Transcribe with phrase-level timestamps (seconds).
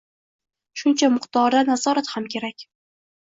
[0.81, 1.61] shuncha miqdorda...
[1.69, 2.65] nazorat ham kerak.